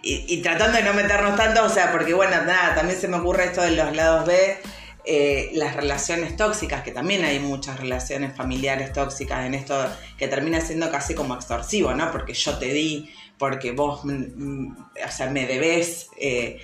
Y, 0.09 0.37
tratando 0.37 0.77
de 0.77 0.83
no 0.83 0.93
meternos 0.93 1.35
tanto, 1.35 1.65
o 1.65 1.69
sea, 1.69 1.91
porque 1.91 2.13
bueno, 2.13 2.41
nada, 2.43 2.73
también 2.75 2.97
se 2.97 3.09
me 3.09 3.17
ocurre 3.17 3.45
esto 3.45 3.61
de 3.61 3.71
los 3.71 3.93
lados 3.93 4.25
B, 4.25 4.57
eh, 5.03 5.51
las 5.53 5.75
relaciones 5.75 6.37
tóxicas, 6.37 6.81
que 6.81 6.91
también 6.91 7.25
hay 7.25 7.39
muchas 7.39 7.77
relaciones 7.77 8.33
familiares 8.33 8.93
tóxicas 8.93 9.45
en 9.45 9.53
esto 9.53 9.75
que 10.17 10.29
termina 10.29 10.61
siendo 10.61 10.89
casi 10.89 11.13
como 11.13 11.35
extorsivo, 11.35 11.93
¿no? 11.93 12.09
Porque 12.13 12.33
yo 12.33 12.57
te 12.57 12.67
di, 12.67 13.13
porque 13.37 13.71
vos, 13.71 14.05
mm, 14.05 14.11
mm, 14.11 14.77
o 15.07 15.11
sea, 15.11 15.29
me 15.29 15.45
debes. 15.45 16.07
eh, 16.17 16.59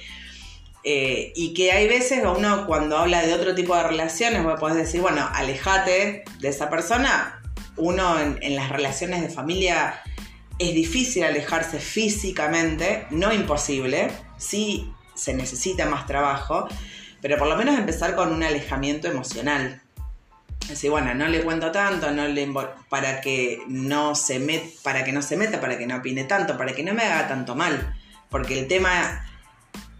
eh, 0.85 1.31
y 1.35 1.53
que 1.53 1.71
hay 1.71 1.87
veces 1.87 2.23
uno 2.25 2.65
cuando 2.67 2.97
habla 2.97 3.25
de 3.25 3.33
otro 3.33 3.55
tipo 3.55 3.75
de 3.75 3.83
relaciones, 3.83 4.43
vos 4.43 4.59
podés 4.59 4.75
decir, 4.75 4.99
bueno, 4.99 5.29
alejate 5.33 6.23
de 6.39 6.47
esa 6.49 6.69
persona. 6.69 7.41
Uno 7.77 8.19
en 8.19 8.55
las 8.55 8.69
relaciones 8.69 9.21
de 9.21 9.29
familia 9.29 10.01
es 10.59 10.73
difícil 10.73 11.23
alejarse 11.23 11.79
físicamente, 11.79 13.07
no 13.09 13.33
imposible, 13.33 14.11
sí 14.37 14.91
se 15.15 15.33
necesita 15.33 15.85
más 15.85 16.05
trabajo, 16.05 16.67
pero 17.21 17.37
por 17.37 17.47
lo 17.47 17.55
menos 17.55 17.77
empezar 17.77 18.15
con 18.15 18.31
un 18.31 18.43
alejamiento 18.43 19.07
emocional. 19.07 19.81
Decir, 20.67 20.91
bueno, 20.91 21.13
no 21.13 21.27
le 21.27 21.43
cuento 21.43 21.71
tanto, 21.71 22.11
no 22.11 22.27
le 22.27 22.49
para 22.89 23.19
que 23.21 23.61
no 23.67 24.15
se 24.15 24.39
met, 24.39 24.63
para 24.81 25.03
que 25.03 25.11
no 25.11 25.21
se 25.21 25.35
meta, 25.35 25.59
para 25.59 25.77
que 25.77 25.85
no 25.85 25.97
opine 25.97 26.23
tanto, 26.23 26.57
para 26.57 26.73
que 26.73 26.83
no 26.83 26.93
me 26.93 27.03
haga 27.03 27.27
tanto 27.27 27.55
mal, 27.55 27.95
porque 28.29 28.59
el 28.59 28.67
tema 28.67 29.25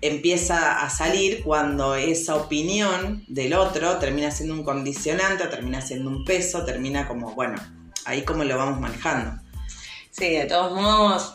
empieza 0.01 0.81
a 0.83 0.89
salir 0.89 1.43
cuando 1.43 1.95
esa 1.95 2.35
opinión 2.35 3.23
del 3.27 3.53
otro 3.53 3.97
termina 3.99 4.31
siendo 4.31 4.53
un 4.53 4.63
condicionante, 4.63 5.47
termina 5.47 5.81
siendo 5.81 6.09
un 6.09 6.25
peso, 6.25 6.65
termina 6.65 7.07
como, 7.07 7.33
bueno, 7.35 7.55
ahí 8.05 8.23
como 8.23 8.43
lo 8.43 8.57
vamos 8.57 8.79
manejando. 8.79 9.42
Sí, 10.15 10.29
de 10.29 10.45
todos 10.45 10.71
modos, 10.73 11.33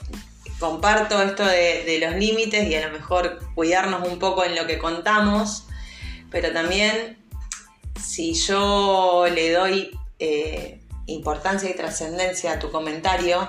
comparto 0.59 1.21
esto 1.23 1.45
de, 1.45 1.85
de 1.85 1.99
los 1.99 2.15
límites 2.15 2.69
y 2.69 2.75
a 2.75 2.87
lo 2.87 2.93
mejor 2.93 3.41
cuidarnos 3.55 4.09
un 4.09 4.19
poco 4.19 4.45
en 4.45 4.55
lo 4.55 4.67
que 4.67 4.79
contamos, 4.79 5.65
pero 6.31 6.53
también 6.53 7.19
si 8.01 8.35
yo 8.35 9.27
le 9.33 9.53
doy 9.53 9.91
eh, 10.19 10.81
importancia 11.07 11.69
y 11.69 11.75
trascendencia 11.75 12.53
a 12.53 12.59
tu 12.59 12.71
comentario, 12.71 13.49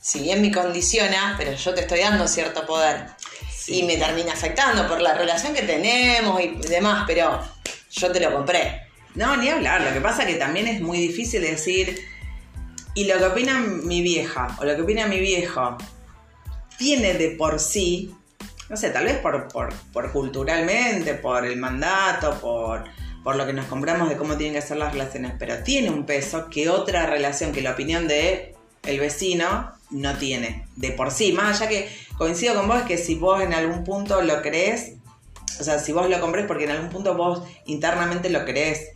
si 0.00 0.20
bien 0.20 0.42
me 0.42 0.52
condiciona, 0.52 1.34
pero 1.38 1.54
yo 1.54 1.74
te 1.74 1.80
estoy 1.82 2.00
dando 2.00 2.28
cierto 2.28 2.66
poder 2.66 3.06
Sí. 3.50 3.78
y 3.78 3.82
me 3.84 3.96
termina 3.96 4.34
afectando 4.34 4.86
por 4.86 5.00
la 5.00 5.14
relación 5.14 5.54
que 5.54 5.62
tenemos 5.62 6.38
y 6.42 6.48
demás, 6.68 7.04
pero 7.06 7.40
yo 7.92 8.12
te 8.12 8.20
lo 8.20 8.30
compré. 8.30 8.82
No, 9.14 9.38
ni 9.38 9.48
hablar. 9.48 9.80
Lo 9.80 9.94
que 9.94 10.02
pasa 10.02 10.26
que 10.26 10.34
también 10.34 10.66
es 10.66 10.82
muy 10.82 10.98
difícil 10.98 11.40
decir, 11.40 11.98
y 12.94 13.04
lo 13.04 13.18
que 13.18 13.24
opina 13.24 13.60
mi 13.60 14.02
vieja 14.02 14.56
o 14.60 14.64
lo 14.64 14.74
que 14.76 14.82
opina 14.82 15.06
mi 15.06 15.20
viejo 15.20 15.76
tiene 16.78 17.14
de 17.14 17.30
por 17.30 17.60
sí, 17.60 18.14
no 18.68 18.76
sé, 18.76 18.90
tal 18.90 19.04
vez 19.04 19.18
por, 19.18 19.48
por, 19.48 19.72
por 19.92 20.12
culturalmente, 20.12 21.14
por 21.14 21.44
el 21.44 21.56
mandato, 21.56 22.38
por, 22.40 22.84
por 23.22 23.36
lo 23.36 23.46
que 23.46 23.52
nos 23.52 23.66
compramos 23.66 24.08
de 24.08 24.16
cómo 24.16 24.36
tienen 24.36 24.60
que 24.60 24.66
ser 24.66 24.76
las 24.76 24.92
relaciones, 24.92 25.32
pero 25.38 25.62
tiene 25.62 25.90
un 25.90 26.06
peso 26.06 26.48
que 26.50 26.68
otra 26.68 27.06
relación, 27.06 27.52
que 27.52 27.62
la 27.62 27.72
opinión 27.72 28.08
de 28.08 28.54
el 28.84 29.00
vecino 29.00 29.72
no 29.90 30.16
tiene 30.16 30.66
de 30.76 30.90
por 30.90 31.10
sí. 31.10 31.32
Más 31.32 31.60
allá 31.60 31.68
que 31.68 31.88
coincido 32.16 32.54
con 32.54 32.68
vos 32.68 32.82
que 32.82 32.98
si 32.98 33.14
vos 33.14 33.42
en 33.42 33.54
algún 33.54 33.84
punto 33.84 34.22
lo 34.22 34.42
crees, 34.42 34.94
o 35.60 35.64
sea, 35.64 35.78
si 35.78 35.92
vos 35.92 36.08
lo 36.08 36.20
comprés 36.20 36.46
porque 36.46 36.64
en 36.64 36.70
algún 36.70 36.90
punto 36.90 37.14
vos 37.16 37.42
internamente 37.66 38.28
lo 38.30 38.44
crees, 38.44 38.90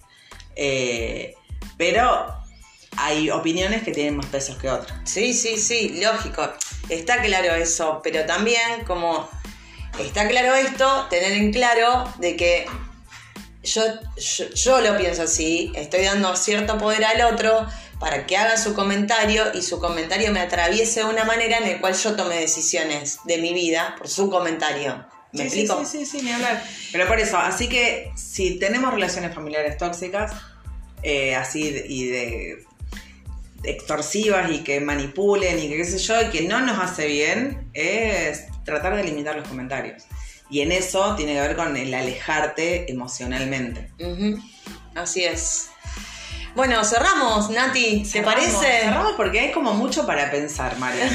eh, 0.57 1.35
pero 1.77 2.27
hay 2.99 3.31
opiniones 3.31 3.83
que 3.83 3.93
tienen 3.93 4.17
más 4.17 4.27
pesos 4.27 4.57
que 4.59 4.69
otras. 4.69 4.99
Sí, 5.05 5.33
sí, 5.33 5.57
sí, 5.57 6.01
lógico. 6.03 6.53
Está 6.89 7.23
claro 7.23 7.55
eso, 7.55 8.01
pero 8.03 8.25
también 8.27 8.85
como 8.87 9.29
está 9.99 10.27
claro 10.29 10.55
esto, 10.55 11.07
tener 11.09 11.33
en 11.33 11.53
claro 11.53 12.13
de 12.19 12.37
que 12.37 12.67
yo, 13.63 13.83
yo, 14.17 14.49
yo 14.51 14.81
lo 14.81 14.97
pienso 14.97 15.23
así, 15.23 15.73
estoy 15.75 16.05
dando 16.05 16.35
cierto 16.37 16.79
poder 16.79 17.05
al 17.05 17.33
otro 17.33 17.67
para 18.01 18.27
que 18.27 18.37
haga 18.37 18.57
su 18.57 18.75
comentario 18.75 19.45
y 19.55 19.63
su 19.63 19.81
comentario 19.81 20.33
me 20.33 20.41
atraviese 20.41 21.01
de 21.01 21.07
una 21.07 21.25
manera 21.25 21.59
en 21.59 21.71
la 21.71 21.81
cual 21.81 21.95
yo 21.95 22.17
tome 22.17 22.37
decisiones 22.41 23.19
de 23.25 23.39
mi 23.39 23.53
vida 23.53 23.95
por 23.99 24.09
su 24.09 24.31
comentario. 24.31 25.05
¿Me 25.33 25.49
Sí, 25.51 25.61
explico? 25.61 25.85
Sí, 25.85 25.99
sí, 25.99 26.07
sí, 26.07 26.23
ni 26.23 26.33
hablar. 26.33 26.65
Pero 26.91 27.07
por 27.07 27.21
eso, 27.21 27.37
así 27.37 27.69
que 27.69 28.11
si 28.17 28.59
tenemos 28.59 28.93
relaciones 28.93 29.35
familiares 29.35 29.77
tóxicas, 29.77 30.33
eh, 31.03 31.35
así 31.35 31.85
y 31.87 32.07
de 32.07 32.65
extorsivas 33.65 34.51
y 34.51 34.63
que 34.65 34.81
manipulen 34.81 35.59
y 35.59 35.69
que 35.69 35.77
qué 35.77 35.85
sé 35.85 35.99
yo, 35.99 36.21
y 36.23 36.27
que 36.31 36.43
no 36.43 36.61
nos 36.61 36.79
hace 36.79 37.07
bien, 37.07 37.71
es 37.75 38.45
tratar 38.65 38.95
de 38.97 39.05
limitar 39.05 39.37
los 39.37 39.47
comentarios. 39.49 40.05
Y 40.51 40.61
en 40.63 40.73
eso 40.73 41.15
tiene 41.17 41.35
que 41.35 41.41
ver 41.41 41.57
con 41.57 41.77
el 41.77 41.93
alejarte 41.93 42.91
emocionalmente. 42.91 43.91
Así 44.95 45.25
es. 45.25 45.71
Bueno, 46.55 46.83
cerramos, 46.85 47.51
Nati, 47.51 48.03
¿te 48.03 48.09
Cerramos, 48.09 48.35
parece? 48.35 48.81
Cerramos 48.83 49.13
porque 49.13 49.39
hay 49.39 49.53
como 49.53 49.75
mucho 49.75 50.07
para 50.07 50.31
pensar, 50.31 50.77
Mariana. 50.79 51.15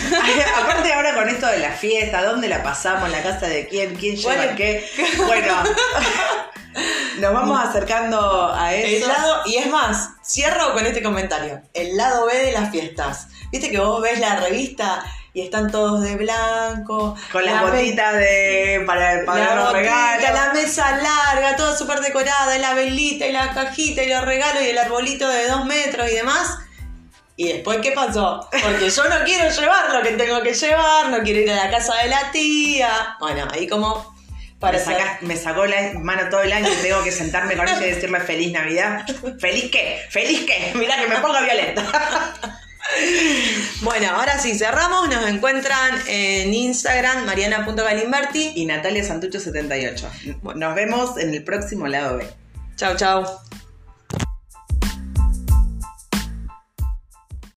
Aparte 0.64 0.94
ahora 0.94 1.16
con 1.16 1.28
esto 1.28 1.48
de 1.48 1.58
la 1.60 1.72
fiesta, 1.72 2.24
¿dónde 2.24 2.48
la 2.48 2.64
pasamos? 2.64 3.10
¿La 3.10 3.22
casa 3.22 3.48
de 3.48 3.68
quién? 3.68 3.96
¿Quién 3.96 4.16
lleva 4.16 4.36
Bueno. 4.36 4.56
qué? 4.56 4.86
Bueno, 5.18 5.56
nos 7.20 7.34
vamos 7.34 7.60
acercando 7.60 8.54
a 8.54 8.74
eso. 8.74 9.08
lado, 9.08 9.42
y 9.46 9.58
es 9.58 9.68
más, 9.70 10.12
cierro 10.24 10.74
con 10.74 10.86
este 10.86 11.04
comentario. 11.04 11.62
El 11.74 11.98
lado 11.98 12.26
B 12.26 12.38
de 12.38 12.52
las 12.52 12.72
fiestas. 12.72 13.28
Viste 13.52 13.70
que 13.70 13.80
vos 13.80 14.02
ves 14.02 14.20
la 14.20 14.38
revista 14.38 15.04
y 15.34 15.42
están 15.42 15.72
todos 15.72 16.02
de 16.02 16.16
blanco. 16.16 17.16
Con 17.32 17.46
las 17.46 17.56
la 17.56 17.62
botitas 17.64 18.14
de. 18.14 18.84
para, 18.86 19.24
los 19.56 19.74
regalos. 19.74 20.30
la 20.34 20.54
mesa 20.54 20.98
larga, 20.98 21.56
toda 21.56 21.76
súper 21.76 22.00
decorada, 22.00 22.56
y 22.56 22.62
la 22.62 22.74
velita 22.74 23.26
y 23.26 23.32
la 23.32 23.54
cajita 23.54 24.04
y 24.04 24.10
los 24.10 24.24
regalos 24.24 24.64
y 24.64 24.70
el 24.70 24.78
arbolito 24.78 25.28
de 25.28 25.48
dos 25.48 25.66
metros 25.66 26.10
y 26.12 26.16
demás. 26.16 26.58
¿Y 27.36 27.52
después 27.52 27.80
qué 27.80 27.92
pasó? 27.92 28.48
Porque 28.62 28.92
yo 28.92 29.04
no 29.10 29.26
quiero 29.26 29.50
llevar 29.50 29.92
lo 29.92 30.04
que 30.04 30.12
tengo 30.12 30.42
que 30.44 30.54
llevar, 30.54 31.10
no 31.10 31.24
quiero 31.24 31.40
ir 31.40 31.52
a 31.52 31.66
la 31.66 31.72
casa 31.72 31.96
de 32.04 32.10
la 32.10 32.32
tía. 32.32 33.18
Bueno, 33.20 33.48
ahí 33.52 33.68
como 33.68 34.13
para 34.64 35.20
me, 35.22 35.36
sacó 35.36 35.66
la 35.66 35.92
mano 36.00 36.30
todo 36.30 36.42
el 36.42 36.54
año 36.54 36.70
y 36.72 36.82
tengo 36.82 37.04
que 37.04 37.12
sentarme 37.12 37.58
con 37.58 37.68
ella 37.68 37.86
y 37.86 37.92
decirle 37.92 38.22
feliz 38.22 38.54
Navidad. 38.54 39.06
¿Feliz 39.38 39.70
qué? 39.70 40.00
¿Feliz 40.10 40.46
qué? 40.48 40.72
Mirá 40.76 40.96
que 41.02 41.08
me 41.08 41.18
pongo 41.18 41.40
violenta. 41.42 42.34
Bueno, 43.82 44.10
ahora 44.12 44.38
sí, 44.38 44.56
cerramos. 44.56 45.10
Nos 45.10 45.28
encuentran 45.28 46.00
en 46.06 46.54
Instagram, 46.54 47.26
mariana.galimberti. 47.26 48.52
y 48.56 48.66
Natalia 48.66 49.04
Santucho 49.04 49.40
78. 49.40 50.12
Nos 50.56 50.76
vemos 50.76 51.18
en 51.18 51.34
el 51.34 51.44
próximo 51.44 51.88
lado 51.88 52.18
B. 52.18 52.28
Chau, 52.76 52.96
chau. 52.96 53.26